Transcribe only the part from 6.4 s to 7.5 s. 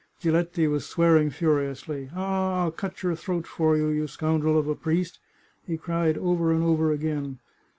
and over again.